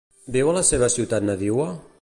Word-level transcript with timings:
Viu 0.37 0.49
a 0.53 0.55
la 0.55 0.63
seva 0.71 0.89
ciutat 0.95 1.31
nadiua? 1.31 1.73